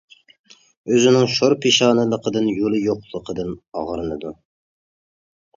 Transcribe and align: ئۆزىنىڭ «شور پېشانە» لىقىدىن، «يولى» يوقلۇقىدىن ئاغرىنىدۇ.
ئۆزىنىڭ 0.93 1.27
«شور 1.33 1.55
پېشانە» 1.65 2.05
لىقىدىن، 2.13 2.49
«يولى» 2.53 2.79
يوقلۇقىدىن 2.87 3.53
ئاغرىنىدۇ. 3.83 4.33